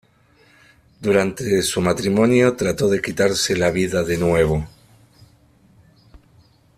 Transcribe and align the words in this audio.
Durante 0.99 1.61
su 1.61 1.79
matrimonio 1.79 2.55
trato 2.55 2.87
de 2.89 3.03
quitarse 3.03 3.55
la 3.55 3.69
vida 3.69 4.03
de 4.03 4.17
nuevo. 4.17 4.67